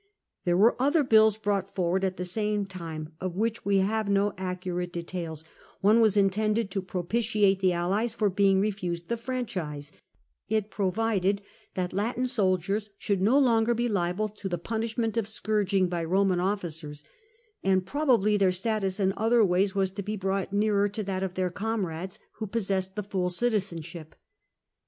[0.45, 4.33] There were other bills brought forward at the same time of which we have no
[4.35, 9.09] accurate details* 74 CAIUS GRACCHUS on© was intended to propitiate the allies for being refused
[9.09, 9.91] the franchise;
[10.49, 11.43] it provided
[11.75, 16.39] that Latin soldiers should no longer b© liable to the punishment of scourging by Roman
[16.39, 17.03] officers—
[17.63, 21.35] and probably their status in other ways was to be brought nearer to that of
[21.35, 24.15] their comrades who possessed the full citizenship.